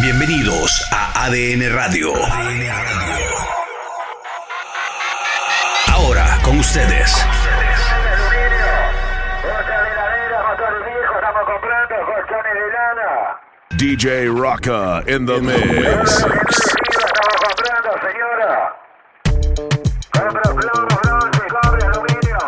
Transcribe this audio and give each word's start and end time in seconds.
Bienvenidos 0.00 0.88
a 0.92 1.24
ADN 1.24 1.74
Radio. 1.74 2.14
ADN 2.14 2.68
Radio. 2.68 3.30
Ahora 5.92 6.38
con 6.44 6.60
ustedes. 6.60 7.26
DJ 13.70 14.28
Rocca 14.28 15.02
in 15.08 15.26
the 15.26 15.40
mix. 15.40 16.24
Estamos 16.24 17.36
comprando, 17.42 17.90
señora. 18.06 18.76
Compro 20.12 20.54
plomo, 20.54 20.86
bronce, 21.02 21.42
cobre, 21.48 21.82
aluminio. 21.86 22.38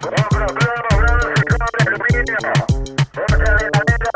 Compro 0.00 0.46
plomo, 0.46 0.88
bronce, 0.96 1.44
cobre, 1.50 1.80
aluminio. 1.86 2.38
Vamos 3.12 3.32
a 3.32 3.52
ver 3.52 3.70
la 3.72 3.80
neta, 3.88 4.10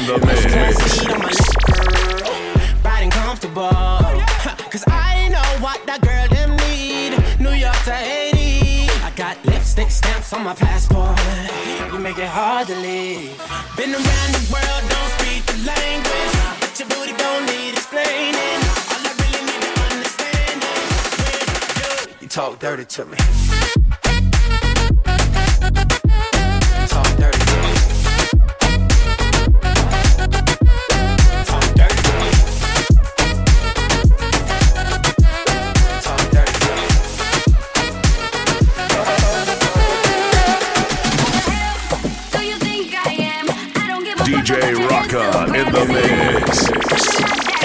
in 0.00 0.06
the 0.06 0.26
mix. 0.26 0.40
Seat 0.92 1.10
on 1.10 1.18
my 1.18 1.28
lip, 1.28 2.84
riding 2.84 3.10
comfortable. 3.10 3.70
Cause 4.70 4.84
I 4.86 5.28
know 5.28 5.64
what 5.64 5.84
that 5.86 6.00
girl 6.02 6.26
them 6.28 6.56
need. 6.68 7.18
New 7.40 7.56
York 7.56 7.76
to 7.84 7.92
Haiti. 7.92 8.88
I 9.04 9.10
got 9.16 9.36
lipstick 9.44 9.90
stamps 9.90 10.32
on 10.32 10.44
my 10.44 10.54
passport. 10.54 11.18
You 11.92 11.98
make 11.98 12.18
it 12.18 12.28
hard 12.28 12.68
to 12.68 12.76
leave. 12.76 13.36
Been 13.76 13.92
around 13.92 14.30
the 14.36 14.44
world, 14.52 14.82
don't 14.88 15.12
speak 15.18 15.44
the 15.46 15.58
language. 15.66 16.34
But 16.60 16.72
your 16.78 16.88
booty 16.88 17.14
don't 17.16 17.44
need 17.46 17.72
explaining. 17.74 18.60
All 18.92 19.02
I 19.04 19.12
really 19.20 19.42
need 19.50 19.62
to 19.68 19.72
understand 19.92 20.56
is 20.62 21.00
when 21.20 22.10
you, 22.10 22.16
you 22.22 22.28
talk 22.28 22.58
dirty 22.58 22.84
to 22.84 23.04
me. 23.06 23.18
DJ 44.50 44.74
Rocka 44.88 45.46
in 45.54 45.72
the 45.72 45.84
mix. 45.86 47.59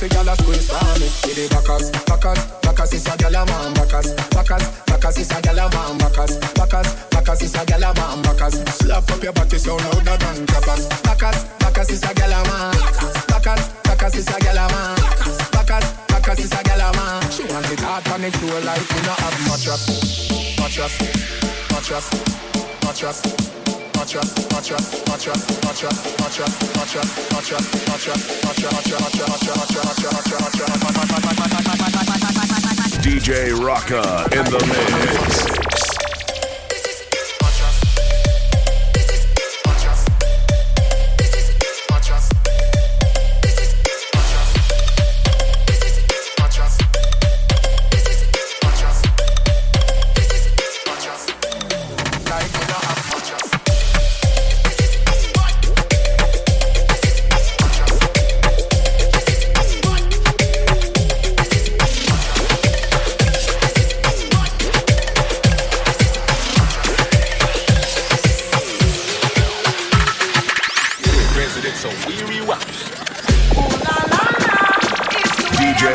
pussy 0.00 0.14
gyal 0.14 0.32
a 0.32 0.36
squeeze 0.36 0.68
for 0.68 0.80
me. 0.98 1.08
Give 1.22 1.36
the 1.36 1.44
backers, 1.52 1.90
backers, 2.08 2.40
backers 2.62 2.92
is 2.92 3.06
a 3.06 3.10
gyal 3.20 3.36
a 3.36 3.44
man 3.44 3.74
backers, 3.74 4.14
backers, 4.32 4.64
backers 4.86 5.18
is 5.18 5.30
a 5.30 5.34
gyal 5.44 5.60
a 5.60 5.68
man 5.68 5.98
backers, 5.98 6.38
backers, 6.56 6.88
backers 7.10 7.42
is 7.42 7.54
a 7.54 7.58
gyal 7.68 7.84
a 7.84 7.94
man 7.94 8.22
backers. 8.22 8.56
Slap 8.80 9.10
up 9.10 9.22
your 9.22 9.32
body 9.32 9.58
so 9.58 9.76
louder 9.76 10.16
than 10.16 10.46
clappers. 10.46 10.88
Backers, 11.04 11.44
backers 11.60 11.90
is 11.90 12.02
a 12.02 12.12
gyal 12.16 12.32
a 12.32 12.40
man. 12.48 12.72
Backers, 13.28 13.68
backers 13.84 14.16
is 14.16 14.28
a 14.28 14.36
gyal 14.40 14.56
a 14.56 14.66
man. 14.72 14.96
Backers, 15.52 15.86
backers 16.08 16.40
is 16.40 16.52
a 16.52 16.60
gyal 16.64 16.80
a 16.80 16.96
man. 16.96 17.30
She 17.30 17.44
want 17.52 17.70
it 17.70 17.80
hard 17.80 18.08
on 18.08 18.20
the 18.22 18.30
floor 18.32 18.60
like 18.60 18.84
we 18.88 19.00
not 19.04 19.18
have 19.20 19.36
mattress, 19.48 19.84
mattress, 20.58 20.94
mattress, 21.70 22.06
mattress. 22.82 23.20
mattress. 23.24 23.79
DJ 33.02 33.52
Rocka 33.52 34.24
in 34.32 34.44
the 34.44 34.58
mix. 34.66 35.59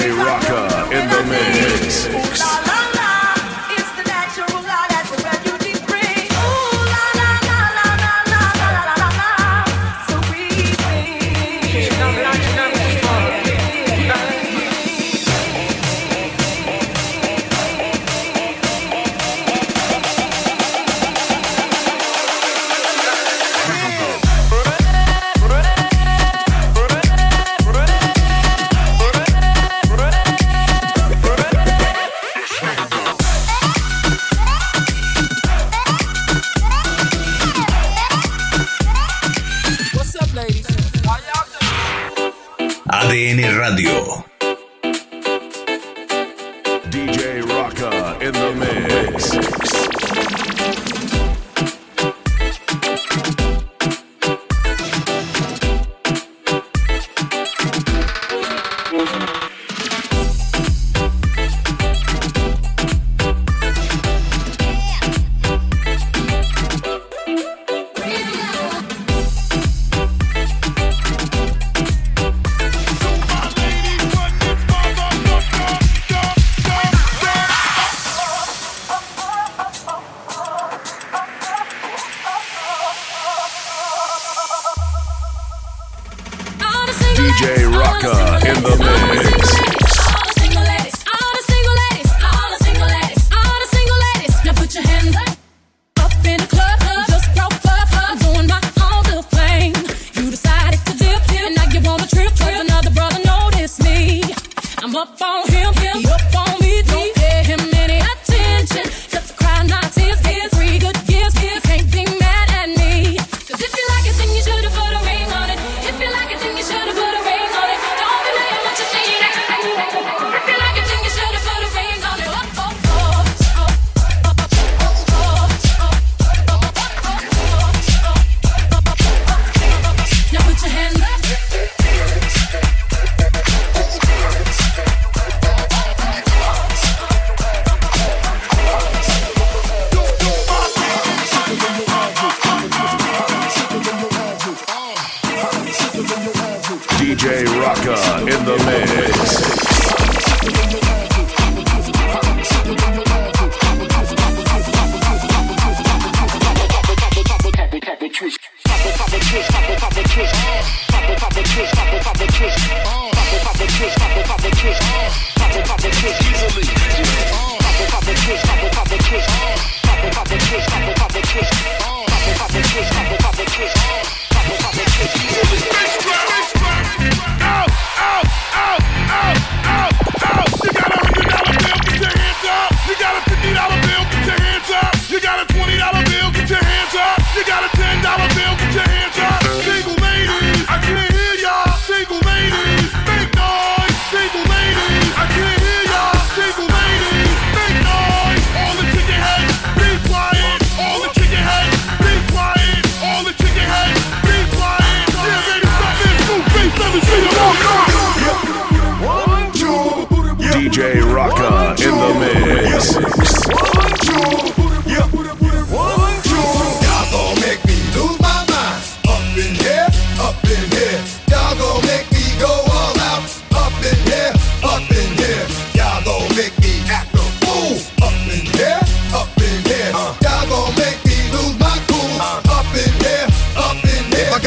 In 0.05 1.09
the 1.09 1.23
mix. 1.27 2.54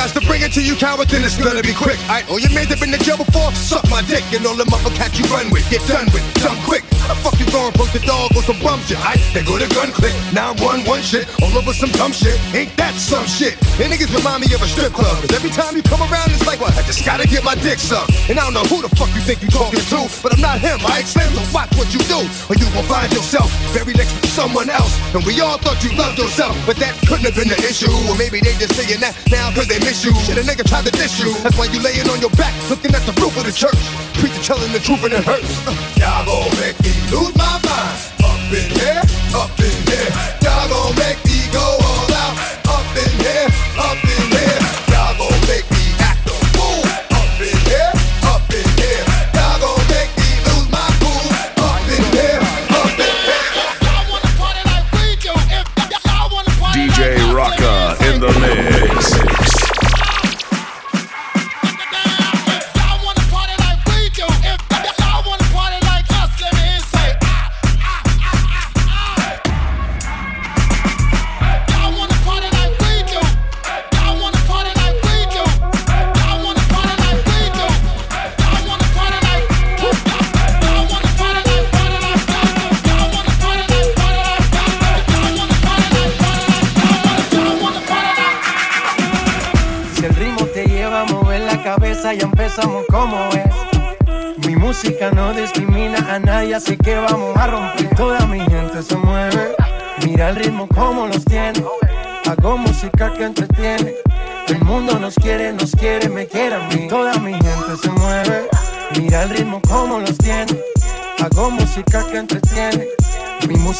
last 0.08 0.17
bring 0.28 0.44
it 0.44 0.52
to 0.52 0.62
you, 0.62 0.76
coward, 0.76 1.08
then 1.08 1.25
it's 1.25 1.40
gonna 1.40 1.64
be 1.64 1.73
quick. 1.73 1.99
I 2.12 2.23
all 2.28 2.38
your 2.38 2.52
man's 2.52 2.68
have 2.68 2.78
been 2.78 2.92
to 2.92 3.00
jail 3.00 3.16
before, 3.16 3.50
suck 3.56 3.82
my 3.88 4.04
dick, 4.04 4.23
and 4.37 4.44
all 4.44 4.54
the 4.54 4.68
motherfuckers 4.68 5.16
you 5.16 5.25
run 5.32 5.49
with, 5.50 5.64
get 5.73 5.80
done 5.88 6.04
with, 6.12 6.23
dumb 6.44 6.61
quick. 6.68 6.85
How 7.00 7.16
the 7.16 7.18
fuck 7.25 7.40
you 7.40 7.49
going 7.49 7.73
broke 7.73 7.90
the 7.97 8.04
dog 8.04 8.37
or 8.37 8.44
some 8.44 8.61
bum 8.61 8.78
shit? 8.85 9.00
I 9.00 9.16
they 9.32 9.40
go 9.40 9.56
to 9.56 9.64
gun 9.73 9.88
click, 9.97 10.12
911 10.37 10.85
shit, 11.00 11.25
all 11.40 11.50
over 11.56 11.73
some 11.73 11.88
dumb 11.97 12.12
shit. 12.12 12.37
Ain't 12.52 12.76
that 12.76 12.92
some 13.00 13.25
shit? 13.25 13.56
And 13.80 13.88
niggas 13.88 14.12
remind 14.12 14.44
me 14.44 14.52
of 14.52 14.61
a 14.61 14.68
strip 14.68 14.92
club. 14.92 15.16
Cause 15.25 15.32
every 15.32 15.49
time 15.49 15.73
you 15.73 15.82
come 15.82 16.04
around, 16.04 16.28
it's 16.28 16.44
like, 16.44 16.61
well, 16.61 16.70
I 16.76 16.85
just 16.85 17.00
gotta 17.08 17.25
get 17.25 17.40
my 17.42 17.56
dick 17.64 17.80
sucked. 17.80 18.12
And 18.28 18.37
I 18.37 18.44
don't 18.44 18.52
know 18.52 18.68
who 18.68 18.85
the 18.85 18.92
fuck 19.00 19.08
you 19.16 19.25
think 19.25 19.40
you 19.40 19.49
talking 19.49 19.80
to, 19.80 20.00
but 20.20 20.37
I'm 20.37 20.44
not 20.44 20.61
him. 20.61 20.76
I 20.85 21.00
explain, 21.00 21.32
so 21.32 21.40
watch 21.56 21.73
what 21.80 21.88
you 21.97 22.04
do, 22.04 22.20
or 22.52 22.54
you 22.61 22.68
will 22.76 22.85
find 22.85 23.08
yourself 23.16 23.49
very 23.73 23.97
next 23.97 24.12
to 24.20 24.28
someone 24.28 24.68
else. 24.68 24.92
And 25.16 25.25
we 25.25 25.40
all 25.40 25.56
thought 25.56 25.80
you 25.80 25.97
loved 25.97 26.20
yourself, 26.20 26.52
but 26.68 26.76
that 26.85 26.92
couldn't 27.08 27.25
have 27.25 27.37
been 27.40 27.49
the 27.49 27.61
issue. 27.64 27.90
Or 28.12 28.20
maybe 28.20 28.44
they 28.44 28.52
just 28.61 28.76
saying 28.76 29.00
that 29.00 29.16
now 29.32 29.49
cause 29.56 29.64
they 29.64 29.80
miss 29.80 30.04
you. 30.04 30.17
Shit, 30.25 30.38
a 30.38 30.42
nigga 30.42 30.66
tried 30.66 30.84
to 30.84 30.90
diss 30.90 31.18
you. 31.18 31.32
That's 31.42 31.56
why 31.58 31.66
you 31.66 31.80
laying 31.80 32.08
on 32.08 32.20
your 32.20 32.30
back, 32.30 32.54
looking 32.70 32.94
at 32.94 33.02
the 33.06 33.12
roof 33.20 33.37
of 33.37 33.44
the 33.44 33.52
church. 33.52 33.78
Preacher 34.18 34.42
telling 34.42 34.72
the 34.72 34.78
truth 34.78 35.04
and 35.04 35.14
it 35.14 35.25
hurts. 35.25 35.48
Uh. 35.66 35.75
Y'all 35.96 36.25
gon' 36.26 36.50
make 36.60 36.78
me 36.82 36.92
lose 37.10 37.34
my 37.37 37.58
mind. 37.64 37.96
Up 38.25 38.52
in 38.52 38.68
here, 38.76 39.02
up 39.34 39.58
in 39.60 39.76
here. 39.88 40.10
Y'all 40.42 40.68
gon' 40.68 40.94
make 40.96 41.20
me 41.25 41.38
go 41.52 41.60
all 41.60 42.12
out. 42.12 42.37
Up 42.68 42.96
in 42.96 43.12
here, 43.20 43.48
up 43.78 43.96
in 44.04 44.22
here. 44.22 44.27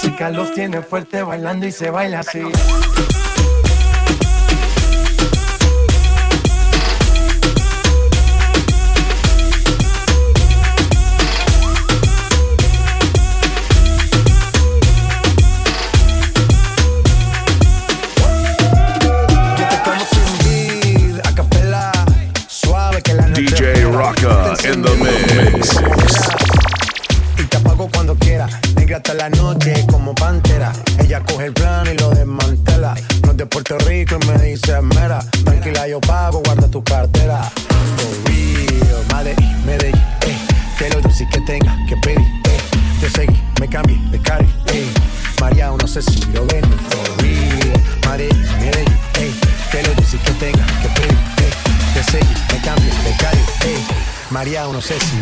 música 0.02 0.31
los 0.31 0.52
tiene 0.52 0.81
fuerte 0.81 1.23
bailando 1.23 1.67
y 1.67 1.73
se 1.73 1.90
baila 1.90 2.21
así. 2.21 2.40
não 54.78 54.82
sei 54.82 54.97
se 55.00 55.16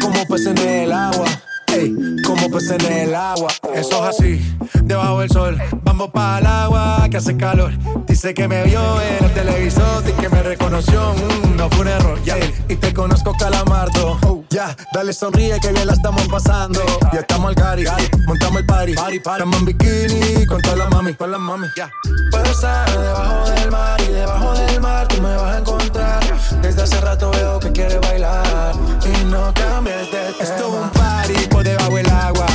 Como 0.00 0.26
peces 0.26 0.46
en 0.46 0.58
el 0.58 0.92
agua. 0.92 1.26
Ey, 1.68 1.94
como 2.24 2.48
peces 2.50 2.82
en 2.84 2.92
el 2.92 3.14
agua. 3.14 3.48
Eso 3.74 4.08
es 4.08 4.18
así, 4.18 4.56
debajo 4.82 5.20
del 5.20 5.30
sol. 5.30 5.58
Vamos 5.82 6.10
para 6.10 6.38
el 6.38 6.46
agua 6.46 7.06
que 7.10 7.16
hace 7.16 7.36
calor. 7.36 7.72
Dice 8.06 8.34
que 8.34 8.48
me 8.48 8.62
vio 8.64 8.80
en 9.00 9.24
el 9.24 9.34
televisor 9.34 10.04
y 10.08 10.12
que 10.12 10.28
me 10.28 10.42
reconoció. 10.42 11.14
Mm, 11.14 11.56
no 11.56 11.68
fue 11.70 11.80
un 11.80 11.88
error, 11.88 12.18
ya. 12.24 12.36
Yeah. 12.36 12.52
Y 12.68 12.76
te 12.76 12.92
conozco, 12.92 13.32
Calamardo. 13.38 14.18
Oh, 14.26 14.44
ya, 14.50 14.76
dale 14.92 15.12
sonríe 15.12 15.58
que 15.60 15.72
bien 15.72 15.86
la 15.86 15.94
estamos 15.94 16.26
pasando. 16.28 16.80
Ya 17.12 17.20
estamos 17.20 17.48
al 17.48 17.54
cari, 17.54 17.84
montamos 18.26 18.60
el 18.60 18.66
party. 18.66 18.94
party, 18.94 19.20
party. 19.20 19.42
Estamos 19.42 19.58
en 19.58 19.64
bikini 19.64 20.35
Pa' 20.76 20.84
la 20.84 20.90
mami, 20.90 21.12
pa' 21.14 21.26
la 21.26 21.38
mami. 21.38 21.68
Yeah. 21.74 21.90
Puedo 22.30 22.44
estar 22.50 22.86
debajo 22.90 23.50
del 23.50 23.70
mar 23.70 23.98
y 24.02 24.12
debajo 24.12 24.52
del 24.52 24.80
mar 24.82 25.08
tú 25.08 25.22
me 25.22 25.34
vas 25.34 25.54
a 25.54 25.58
encontrar. 25.58 26.20
Desde 26.60 26.82
hace 26.82 27.00
rato 27.00 27.30
veo 27.30 27.58
que 27.58 27.72
quieres 27.72 27.98
bailar 28.02 28.74
y 29.02 29.24
no 29.24 29.54
cambies 29.54 29.96
de 29.96 30.04
tema. 30.04 30.36
Esto 30.38 30.68
es 30.68 30.74
un 30.74 30.90
party 30.90 31.46
por 31.48 31.64
debajo 31.64 31.96
del 31.96 32.10
agua. 32.10 32.46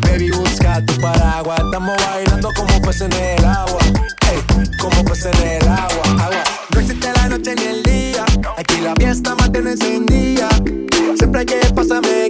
Baby, 0.00 0.32
busca 0.32 0.84
tu 0.84 1.00
paraguas. 1.00 1.60
Estamos 1.60 1.96
bailando 2.04 2.48
como 2.56 2.82
peces 2.82 3.02
en 3.02 3.12
el 3.12 3.44
agua. 3.44 3.80
Hey, 4.26 4.66
como 4.80 5.04
peces 5.04 5.26
en 5.26 5.62
el 5.62 5.68
agua. 5.68 6.02
agua. 6.18 6.44
No 6.74 6.80
existe 6.80 7.12
la 7.14 7.28
noche 7.28 7.54
ni 7.54 7.64
el 7.64 7.82
día. 7.84 8.24
Aquí 8.58 8.80
la 8.80 8.92
fiesta 8.96 9.36
mantiene 9.36 9.70
encendida. 9.70 10.48
Siempre 11.16 11.40
hay 11.40 11.46
que 11.46 11.60
pasarme 11.72 12.21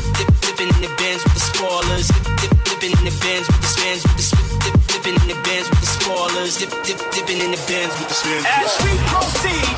Dip, 0.00 0.16
dip, 0.16 0.30
dipping 0.40 0.70
in 0.74 0.80
the 0.82 0.92
bins 0.96 1.22
with 1.24 1.34
the 1.34 1.40
spoilers. 1.40 2.08
Dip, 2.08 2.24
dip, 2.40 2.52
dipping 2.64 2.92
in 2.98 3.04
the 3.04 3.14
bins 3.20 3.46
with 3.48 3.60
the 3.60 3.70
spins 3.70 4.02
with 4.04 4.16
the 4.16 4.22
spin. 4.22 4.44
Dip, 4.64 4.74
dipping 4.88 5.16
in 5.20 5.28
the 5.28 5.38
bins 5.44 5.66
with 5.70 5.80
the 5.80 5.86
spoilers. 5.86 6.56
Dip, 6.58 6.70
dip, 6.84 6.98
dipping 7.12 7.40
in 7.40 7.50
the 7.50 7.60
bins 7.68 7.92
with 7.98 8.08
the 8.08 8.16
spins. 8.16 8.44
As 8.48 8.72
we 8.84 8.92
proceed 9.10 9.68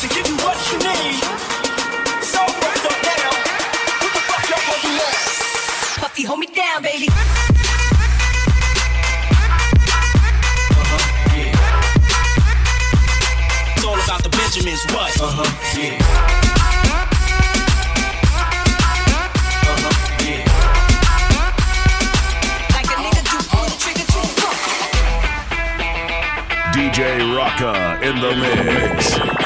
to 0.00 0.06
give 0.14 0.26
you 0.28 0.36
what 0.44 0.58
you 0.70 0.78
need. 0.80 1.20
So 2.24 2.40
right 2.40 2.84
up 2.88 2.98
now, 3.04 3.30
what 4.00 4.12
the 4.16 4.22
fuck 4.28 4.44
y'all 4.50 4.60
gonna 4.64 4.82
do 4.82 4.90
next? 4.96 6.00
Puffy, 6.00 6.22
hold 6.24 6.40
me 6.40 6.46
down, 6.46 6.82
baby. 6.82 7.08
It's 13.76 13.84
all 13.84 13.94
about 13.94 14.22
the 14.22 14.30
Benjamins. 14.30 14.82
What? 14.92 15.20
Uh 15.20 15.28
huh. 15.28 15.80
Yeah. 15.80 16.45
DJ 26.96 27.20
Rocka 27.36 28.00
in 28.00 28.18
the 28.22 28.34
mix. 28.36 29.45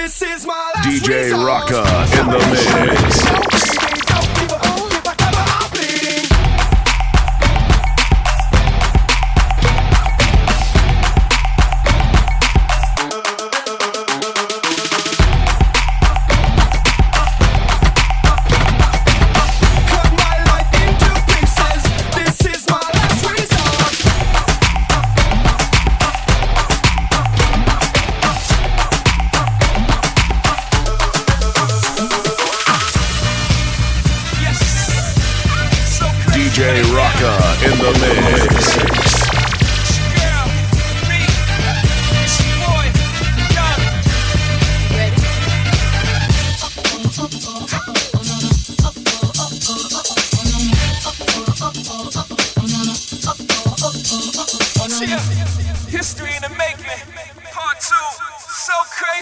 This 0.00 0.22
is 0.22 0.46
my 0.46 0.70
DJ 0.76 1.32
Rocka 1.32 1.82
in 2.20 2.30
the 2.30 2.38
mix. 2.38 3.77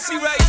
pussy 0.07 0.23
right 0.23 0.46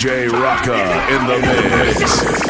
DJ 0.00 0.30
Rocca 0.32 0.80
in 1.10 1.26
the 1.26 1.38
mix. 1.42 2.49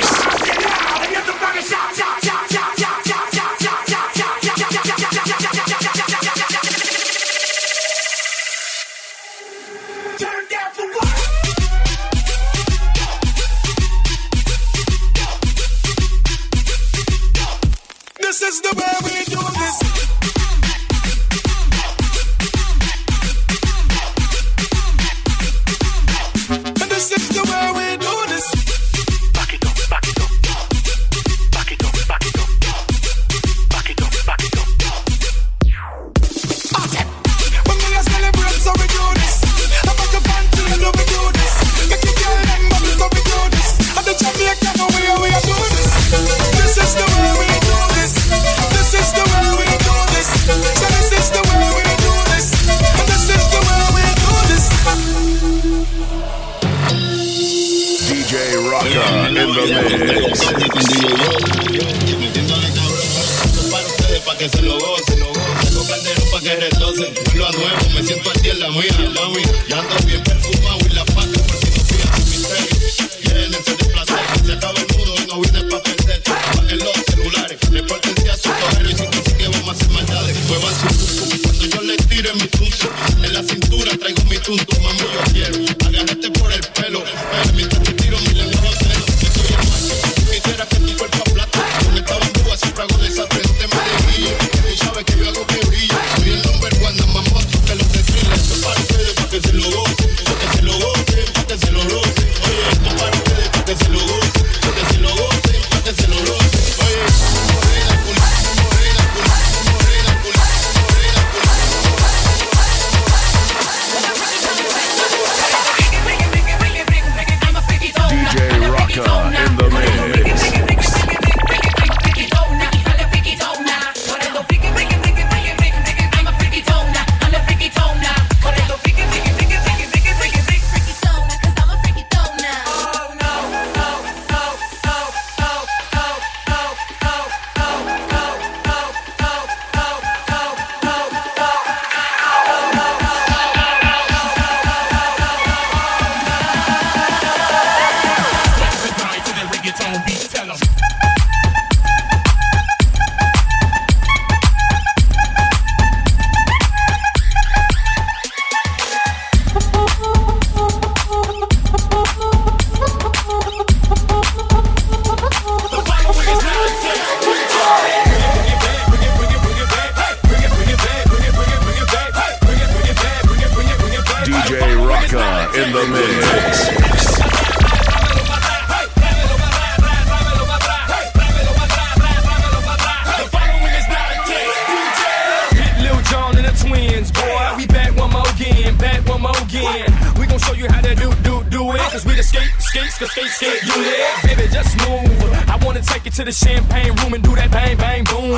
to 196.20 196.26
the 196.26 196.33
champagne 196.33 196.94
room 197.00 197.14
and 197.14 197.24
do 197.24 197.35
that 197.35 197.50
bang, 197.50 197.76
bang, 197.78 198.04
boom. 198.04 198.37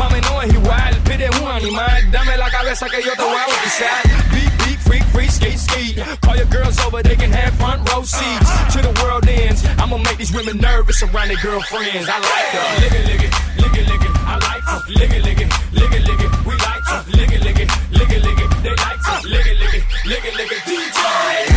Mami 0.00 0.20
no 0.24 0.40
es 0.40 0.48
igual, 0.48 0.96
pide 1.04 1.28
un 1.40 1.48
animal. 1.50 2.10
Dame 2.10 2.36
la 2.38 2.48
cabeza 2.48 2.88
que 2.88 3.02
yo 3.02 3.12
te 3.12 3.22
voy 3.22 3.36
a 3.36 3.46
bautizar. 3.46 4.00
Beat, 4.32 4.52
beat, 4.64 4.78
freak, 4.80 5.04
freak, 5.12 5.30
skate, 5.30 5.58
skate. 5.58 5.96
Call 6.22 6.36
your 6.36 6.46
girls 6.46 6.78
over, 6.86 7.02
they 7.02 7.16
can 7.16 7.30
have 7.30 7.52
front 7.60 7.84
row 7.92 8.02
seats. 8.02 8.48
To 8.72 8.80
the 8.80 8.92
world 9.02 9.28
ends, 9.28 9.62
I'ma 9.76 9.98
make 9.98 10.16
these 10.16 10.32
women 10.32 10.56
nervous 10.56 11.02
around 11.02 11.28
their 11.28 11.42
girlfriends. 11.42 12.08
I 12.08 12.16
like 12.16 12.48
them. 12.56 12.64
Lick 12.80 12.94
it, 12.96 13.04
lick 13.04 13.22
it, 13.28 13.32
lick 13.60 13.76
it, 13.76 13.84
lick 13.92 14.02
it. 14.08 14.12
I 14.24 14.34
like 14.48 14.64
them. 14.64 14.80
Lick 14.96 15.12
it, 15.12 15.22
lick 15.22 15.40
it, 15.44 15.48
lick 15.76 15.92
it, 15.92 16.02
lick 16.08 16.20
it. 16.24 16.30
We 16.48 16.54
like 16.56 16.84
them. 16.88 17.00
Lick 17.12 17.32
it, 17.32 17.40
lick 17.44 17.60
it, 17.60 17.68
lick 17.92 18.10
it, 18.10 18.20
lick 18.24 18.40
it. 18.40 18.48
They 18.64 18.72
like 18.72 19.00
them. 19.04 19.20
Lick 19.28 19.46
it, 19.52 19.56
lick 19.60 19.74
it, 19.76 19.84
lick 20.08 20.24
it, 20.24 20.34
lick 20.34 20.52
it. 20.52 20.62
DJ. 20.64 21.47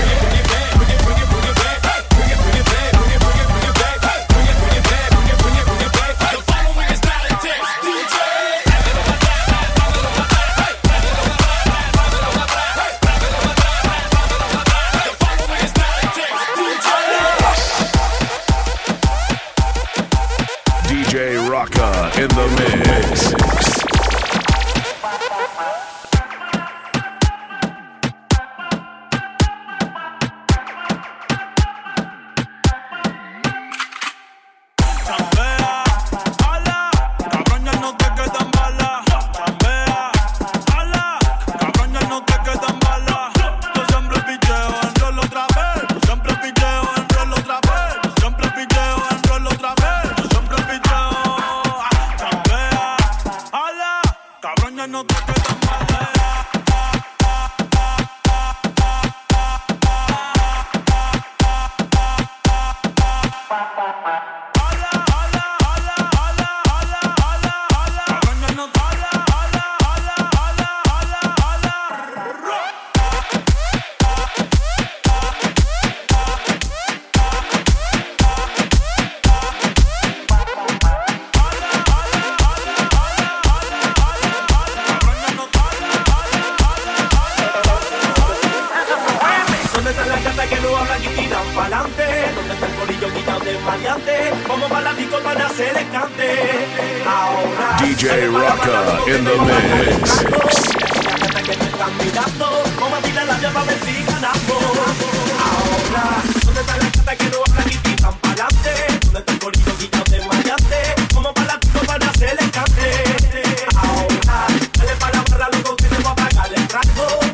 DJ 98.11 98.27
Rocka 98.27 99.07
in 99.07 99.23
the 99.23 99.35
mix. 99.47 100.21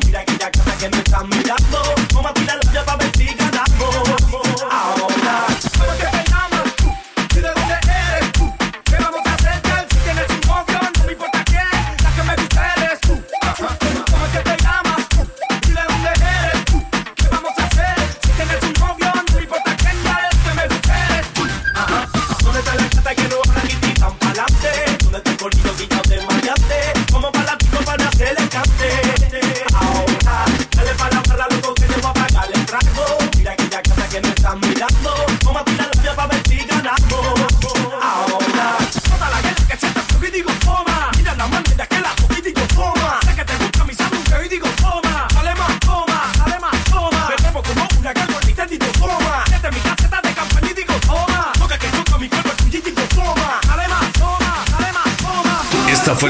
Mira 0.06 0.24
que 0.24 0.38
ya 0.38 0.50
que 0.50 0.88
me 0.88 0.98
están 0.98 1.28
mirando, 1.28 1.94
vamos 2.14 2.30
a 2.30 2.56
la 2.56 2.72
llave 2.72 2.86
para 2.86 3.47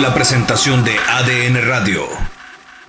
la 0.01 0.15
presentación 0.15 0.85
de 0.85 0.97
ADN 0.97 1.67
Radio. 1.67 2.38